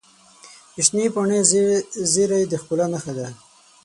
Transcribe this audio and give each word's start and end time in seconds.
د 0.75 0.75
شنې 0.87 1.05
پاڼې 1.13 1.39
زیرۍ 2.13 2.43
د 2.47 2.53
ښکلا 2.61 2.85
نښه 2.93 3.13
ده. 3.17 3.27